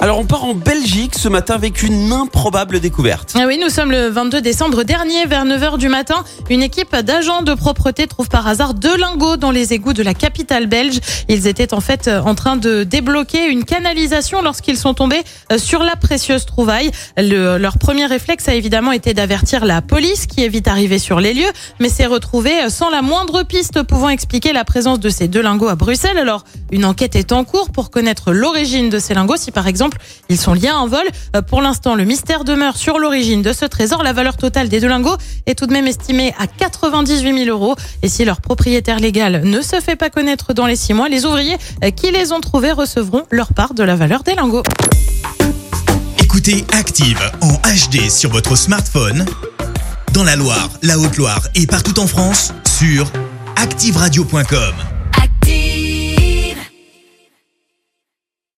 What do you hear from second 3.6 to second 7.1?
nous sommes le 22 décembre dernier, vers 9h du matin. Une équipe